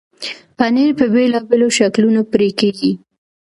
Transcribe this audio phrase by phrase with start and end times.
[0.57, 2.91] پنېر په بېلابېلو شکلونو پرې کېږي.